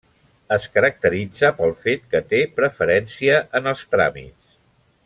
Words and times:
Es 0.55 0.63
caracteritza 0.77 1.51
pel 1.59 1.75
fet 1.83 2.09
que 2.15 2.23
té 2.33 2.41
preferència 2.61 3.39
en 3.61 3.75
els 3.75 3.87
tràmits. 3.95 4.61